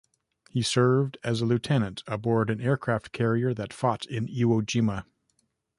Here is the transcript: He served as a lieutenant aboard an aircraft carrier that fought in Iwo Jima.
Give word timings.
He 0.49 0.63
served 0.63 1.19
as 1.23 1.41
a 1.41 1.45
lieutenant 1.45 2.01
aboard 2.07 2.49
an 2.49 2.59
aircraft 2.59 3.11
carrier 3.11 3.53
that 3.53 3.71
fought 3.71 4.03
in 4.07 4.25
Iwo 4.25 4.61
Jima. 4.63 5.05